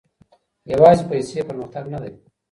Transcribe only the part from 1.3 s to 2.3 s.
پرمختګ نه دی.